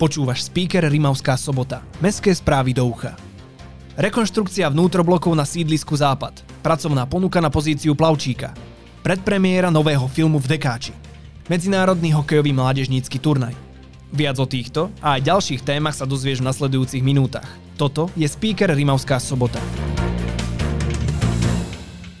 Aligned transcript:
Počúvaš 0.00 0.48
speaker 0.48 0.88
Rimavská 0.88 1.36
sobota. 1.36 1.84
Mestské 2.00 2.32
správy 2.32 2.72
do 2.72 2.88
ucha. 2.88 3.20
Rekonštrukcia 4.00 4.72
vnútroblokov 4.72 5.28
na 5.36 5.44
sídlisku 5.44 5.92
Západ. 5.92 6.40
Pracovná 6.64 7.04
ponuka 7.04 7.36
na 7.36 7.52
pozíciu 7.52 7.92
plavčíka. 7.92 8.56
Predpremiéra 9.04 9.68
nového 9.68 10.08
filmu 10.08 10.40
v 10.40 10.56
Dekáči. 10.56 10.96
Medzinárodný 11.52 12.16
hokejový 12.16 12.48
mládežnícky 12.48 13.20
turnaj. 13.20 13.52
Viac 14.08 14.40
o 14.40 14.48
týchto 14.48 14.88
a 15.04 15.20
aj 15.20 15.36
ďalších 15.36 15.68
témach 15.68 15.92
sa 15.92 16.08
dozvieš 16.08 16.40
v 16.40 16.48
nasledujúcich 16.48 17.04
minútach. 17.04 17.52
Toto 17.76 18.08
je 18.16 18.24
speaker 18.24 18.72
Rimavská 18.72 19.20
sobota. 19.20 19.60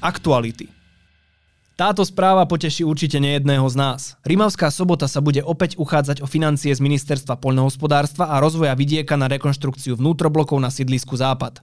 Aktuality. 0.00 0.75
Táto 1.76 2.08
správa 2.08 2.48
poteší 2.48 2.88
určite 2.88 3.20
nejedného 3.20 3.68
z 3.68 3.76
nás. 3.76 4.00
Rimavská 4.24 4.72
sobota 4.72 5.04
sa 5.04 5.20
bude 5.20 5.44
opäť 5.44 5.76
uchádzať 5.76 6.24
o 6.24 6.26
financie 6.26 6.72
z 6.72 6.80
Ministerstva 6.80 7.36
poľnohospodárstva 7.36 8.32
a 8.32 8.40
rozvoja 8.40 8.72
vidieka 8.72 9.12
na 9.20 9.28
rekonštrukciu 9.28 9.92
vnútroblokov 10.00 10.56
na 10.56 10.72
sídlisku 10.72 11.20
Západ. 11.20 11.60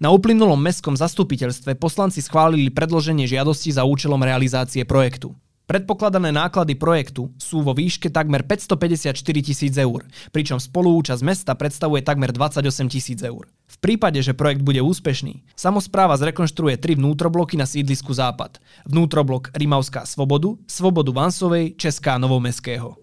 Na 0.00 0.16
uplynulom 0.16 0.56
mestskom 0.56 0.96
zastupiteľstve 0.96 1.76
poslanci 1.76 2.24
schválili 2.24 2.72
predloženie 2.72 3.28
žiadosti 3.28 3.76
za 3.76 3.84
účelom 3.84 4.24
realizácie 4.24 4.88
projektu. 4.88 5.36
Predpokladané 5.70 6.34
náklady 6.34 6.74
projektu 6.74 7.30
sú 7.38 7.62
vo 7.62 7.70
výške 7.70 8.10
takmer 8.10 8.42
554 8.42 9.14
tisíc 9.38 9.70
eur, 9.78 10.02
pričom 10.34 10.58
spoluúčasť 10.58 11.22
mesta 11.22 11.54
predstavuje 11.54 12.02
takmer 12.02 12.34
28 12.34 12.90
tisíc 12.90 13.22
eur. 13.22 13.46
V 13.70 13.76
prípade, 13.78 14.18
že 14.18 14.34
projekt 14.34 14.66
bude 14.66 14.82
úspešný, 14.82 15.46
samozpráva 15.54 16.18
zrekonštruuje 16.18 16.74
tri 16.74 16.98
vnútrobloky 16.98 17.54
na 17.54 17.70
sídlisku 17.70 18.10
Západ. 18.10 18.58
Vnútroblok 18.82 19.54
Rimavská 19.54 20.10
Svobodu, 20.10 20.58
Svobodu 20.66 21.14
Vansovej, 21.14 21.78
Česká 21.78 22.18
Novomestského. 22.18 22.98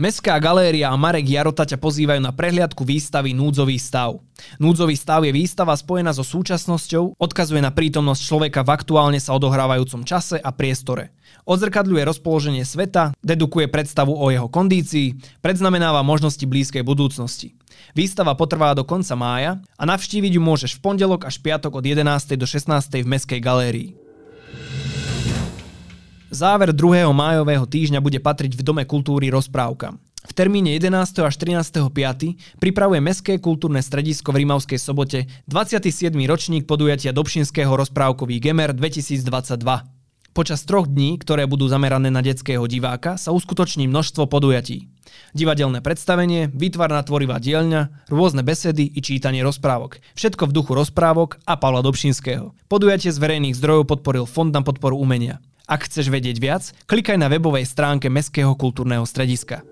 Mestská 0.00 0.40
galéria 0.40 0.88
a 0.88 0.96
Marek 0.96 1.28
Jarota 1.28 1.68
ťa 1.68 1.76
pozývajú 1.76 2.24
na 2.24 2.32
prehliadku 2.32 2.88
výstavy 2.88 3.36
Núdzový 3.36 3.76
stav. 3.76 4.16
Núdzový 4.56 4.96
stav 4.96 5.20
je 5.28 5.32
výstava 5.36 5.76
spojená 5.76 6.16
so 6.16 6.24
súčasnosťou, 6.24 7.20
odkazuje 7.20 7.60
na 7.60 7.68
prítomnosť 7.68 8.22
človeka 8.24 8.64
v 8.64 8.80
aktuálne 8.80 9.20
sa 9.20 9.36
odohrávajúcom 9.36 10.00
čase 10.08 10.40
a 10.40 10.56
priestore. 10.56 11.12
Odzrkadľuje 11.44 12.08
rozpoloženie 12.08 12.64
sveta, 12.64 13.12
dedukuje 13.20 13.68
predstavu 13.68 14.16
o 14.16 14.32
jeho 14.32 14.48
kondícii, 14.48 15.20
predznamenáva 15.44 16.00
možnosti 16.00 16.48
blízkej 16.48 16.80
budúcnosti. 16.80 17.52
Výstava 17.92 18.32
potrvá 18.32 18.72
do 18.72 18.88
konca 18.88 19.12
mája 19.20 19.60
a 19.76 19.84
navštíviť 19.84 20.32
ju 20.32 20.40
môžeš 20.40 20.80
v 20.80 20.82
pondelok 20.96 21.28
až 21.28 21.44
piatok 21.44 21.76
od 21.76 21.84
11. 21.84 22.40
do 22.40 22.48
16. 22.48 22.72
v 22.88 23.04
Mestskej 23.04 23.40
galérii. 23.44 23.99
Záver 26.30 26.70
2. 26.70 27.10
májového 27.10 27.66
týždňa 27.66 27.98
bude 27.98 28.22
patriť 28.22 28.54
v 28.54 28.62
Dome 28.62 28.86
kultúry 28.86 29.34
rozprávkam. 29.34 29.98
V 29.98 30.32
termíne 30.32 30.70
11. 30.78 31.26
až 31.26 31.34
13.5. 31.34 31.90
pripravuje 32.62 33.02
Mestské 33.02 33.42
kultúrne 33.42 33.82
stredisko 33.82 34.30
v 34.30 34.46
Rimavskej 34.46 34.78
sobote 34.78 35.26
27. 35.50 36.14
ročník 36.30 36.70
podujatia 36.70 37.10
Dobšinského 37.10 37.74
rozprávkový 37.74 38.38
Gemer 38.38 38.70
2022. 38.70 39.58
Počas 40.30 40.62
troch 40.62 40.86
dní, 40.86 41.18
ktoré 41.18 41.50
budú 41.50 41.66
zamerané 41.66 42.14
na 42.14 42.22
detského 42.22 42.62
diváka, 42.70 43.18
sa 43.18 43.34
uskutoční 43.34 43.90
množstvo 43.90 44.30
podujatí. 44.30 44.86
Divadelné 45.34 45.82
predstavenie, 45.82 46.46
výtvarná 46.46 47.02
tvorivá 47.02 47.42
dielňa, 47.42 48.06
rôzne 48.06 48.46
besedy 48.46 48.86
i 48.86 49.02
čítanie 49.02 49.42
rozprávok. 49.42 49.98
Všetko 50.14 50.46
v 50.46 50.54
duchu 50.54 50.78
rozprávok 50.78 51.42
a 51.42 51.58
Pavla 51.58 51.82
Dobšinského. 51.82 52.54
Podujatie 52.70 53.10
z 53.10 53.18
verejných 53.18 53.58
zdrojov 53.58 53.90
podporil 53.90 54.30
Fond 54.30 54.54
na 54.54 54.62
podporu 54.62 54.94
umenia. 54.94 55.42
Ak 55.70 55.86
chceš 55.86 56.10
vedieť 56.10 56.36
viac, 56.42 56.74
klikaj 56.90 57.14
na 57.14 57.30
webovej 57.30 57.62
stránke 57.62 58.10
Mestského 58.10 58.58
kultúrneho 58.58 59.06
strediska. 59.06 59.62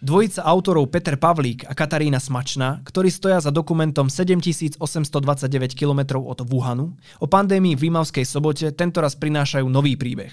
Dvojica 0.00 0.40
autorov 0.42 0.88
Peter 0.88 1.20
Pavlík 1.20 1.68
a 1.68 1.76
Katarína 1.76 2.16
Smačná, 2.16 2.80
ktorí 2.80 3.12
stoja 3.12 3.44
za 3.44 3.52
dokumentom 3.52 4.08
7829 4.08 4.80
km 5.76 6.24
od 6.24 6.42
Wuhanu, 6.48 6.96
o 7.20 7.26
pandémii 7.28 7.76
v 7.76 7.92
Rímavskej 7.92 8.24
sobote 8.24 8.72
tentoraz 8.72 9.20
prinášajú 9.20 9.68
nový 9.68 10.00
príbeh. 10.00 10.32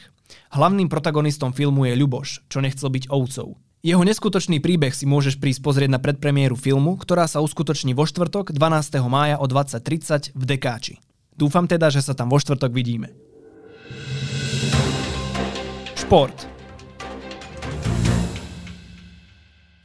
Hlavným 0.56 0.88
protagonistom 0.88 1.52
filmu 1.52 1.92
je 1.92 2.00
Ľuboš, 2.00 2.48
čo 2.48 2.64
nechcel 2.64 2.88
byť 2.88 3.12
ovcov. 3.12 3.60
Jeho 3.84 4.02
neskutočný 4.02 4.64
príbeh 4.64 4.96
si 4.96 5.04
môžeš 5.04 5.44
prísť 5.44 5.60
pozrieť 5.60 5.92
na 5.92 6.00
predpremiéru 6.00 6.56
filmu, 6.56 6.96
ktorá 6.96 7.28
sa 7.28 7.44
uskutoční 7.44 7.92
vo 7.94 8.08
štvrtok 8.08 8.56
12. 8.56 8.96
mája 9.12 9.36
o 9.38 9.46
20.30 9.46 10.34
v 10.34 10.44
Dekáči. 10.48 11.09
Dúfam 11.40 11.64
teda, 11.64 11.88
že 11.88 12.04
sa 12.04 12.12
tam 12.12 12.28
vo 12.28 12.36
štvrtok 12.36 12.76
vidíme. 12.76 13.16
Šport. 15.96 16.36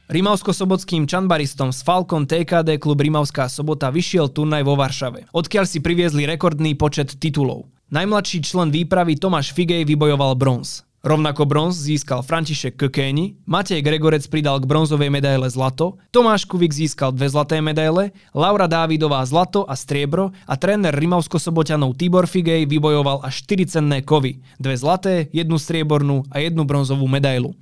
Rimavsko-sobotským 0.05 1.09
čanbaristom 1.09 1.73
z 1.73 1.81
Falcon 1.81 2.29
TKD 2.29 2.77
klub 2.77 3.01
Rimavská 3.01 3.49
sobota 3.49 3.89
vyšiel 3.89 4.29
turnaj 4.29 4.61
vo 4.61 4.77
Varšave, 4.77 5.33
odkiaľ 5.33 5.65
si 5.65 5.81
priviezli 5.81 6.29
rekordný 6.29 6.77
počet 6.77 7.17
titulov. 7.17 7.73
Najmladší 7.89 8.45
člen 8.45 8.69
výpravy 8.69 9.17
Tomáš 9.17 9.49
Figej 9.57 9.81
vybojoval 9.81 10.37
bronz. 10.37 10.84
Rovnako 11.05 11.45
bronz 11.45 11.77
získal 11.77 12.25
František 12.25 12.81
Kökéni, 12.81 13.37
Matej 13.45 13.85
Gregorec 13.85 14.25
pridal 14.25 14.57
k 14.57 14.65
bronzovej 14.65 15.13
medaile 15.13 15.45
zlato, 15.53 16.01
Tomáš 16.09 16.49
Kuvik 16.49 16.73
získal 16.73 17.13
dve 17.13 17.29
zlaté 17.29 17.61
medaile, 17.61 18.09
Laura 18.33 18.65
Dávidová 18.65 19.21
zlato 19.21 19.69
a 19.69 19.77
striebro 19.77 20.33
a 20.49 20.57
tréner 20.57 20.97
Rimavsko-Soboťanov 20.97 21.93
Tibor 21.93 22.25
Figej 22.25 22.65
vybojoval 22.65 23.21
až 23.21 23.45
4 23.45 23.69
cenné 23.69 24.01
kovy, 24.01 24.41
dve 24.57 24.73
zlaté, 24.73 25.29
jednu 25.29 25.61
striebornú 25.61 26.25
a 26.33 26.41
jednu 26.41 26.65
bronzovú 26.65 27.05
medailu. 27.05 27.53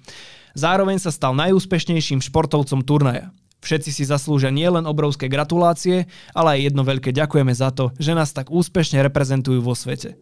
Zároveň 0.55 1.03
sa 1.03 1.11
stal 1.11 1.35
najúspešnejším 1.35 2.23
športovcom 2.23 2.79
turnaja. 2.79 3.35
Všetci 3.59 3.91
si 3.91 4.07
zaslúžia 4.07 4.55
nielen 4.55 4.87
obrovské 4.87 5.27
gratulácie, 5.27 6.07
ale 6.31 6.55
aj 6.55 6.71
jedno 6.71 6.87
veľké 6.87 7.11
ďakujeme 7.11 7.51
za 7.51 7.75
to, 7.75 7.91
že 7.99 8.15
nás 8.15 8.31
tak 8.31 8.47
úspešne 8.55 9.03
reprezentujú 9.03 9.59
vo 9.59 9.75
svete. 9.75 10.15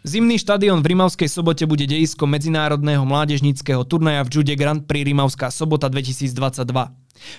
Zimný 0.00 0.40
štadión 0.40 0.80
v 0.80 0.96
Rimavskej 0.96 1.28
sobote 1.28 1.68
bude 1.68 1.84
dejiskom 1.84 2.24
medzinárodného 2.32 3.04
mládežníckého 3.04 3.84
turnaja 3.84 4.24
v 4.24 4.32
Jude 4.32 4.56
Grand 4.56 4.80
Prix 4.80 5.12
Rimavská 5.12 5.52
sobota 5.52 5.92
2022. 5.92 6.64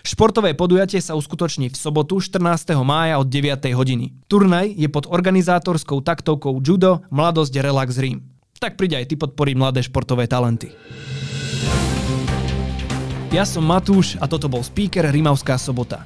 Športové 0.06 0.54
podujatie 0.54 1.02
sa 1.02 1.18
uskutoční 1.18 1.74
v 1.74 1.78
sobotu 1.82 2.22
14. 2.22 2.78
mája 2.86 3.18
od 3.18 3.26
9. 3.26 3.66
hodiny. 3.74 4.14
Turnaj 4.30 4.78
je 4.78 4.86
pod 4.94 5.10
organizátorskou 5.10 6.06
taktovkou 6.06 6.62
Judo 6.62 7.02
Mladosť 7.10 7.66
Relax 7.66 7.98
Rím. 7.98 8.30
Tak 8.62 8.78
príď 8.78 9.02
aj 9.02 9.06
ty 9.10 9.16
podporiť 9.18 9.56
mladé 9.58 9.82
športové 9.82 10.30
talenty. 10.30 10.70
Ja 13.34 13.42
som 13.42 13.66
Matúš 13.66 14.22
a 14.22 14.30
toto 14.30 14.46
bol 14.46 14.62
speaker 14.62 15.10
Rimavská 15.10 15.58
sobota. 15.58 16.06